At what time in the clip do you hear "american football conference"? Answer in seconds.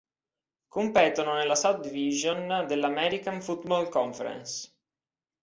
2.87-4.73